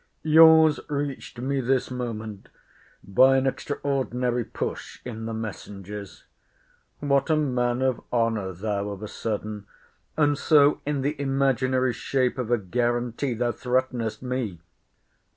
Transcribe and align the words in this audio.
Your's 0.23 0.79
reached 0.89 1.37
me 1.37 1.61
this 1.61 1.91
moment, 1.91 2.49
by 3.03 3.37
an 3.37 3.45
extraordinary 3.45 4.43
push 4.43 4.99
in 5.05 5.27
the 5.27 5.33
messengers. 5.35 6.23
What 7.01 7.29
a 7.29 7.35
man 7.35 7.83
of 7.83 8.01
honour 8.11 8.51
thou 8.53 8.89
of 8.89 9.03
a 9.03 9.07
sudden!—— 9.07 9.67
And 10.17 10.39
so, 10.39 10.81
in 10.87 11.01
the 11.01 11.15
imaginary 11.21 11.93
shape 11.93 12.39
of 12.39 12.49
a 12.49 12.57
guarantee, 12.57 13.35
thou 13.35 13.51
threatenest 13.51 14.23
me! 14.23 14.59